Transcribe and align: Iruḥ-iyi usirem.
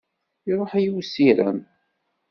Iruḥ-iyi 0.49 0.89
usirem. 0.99 1.59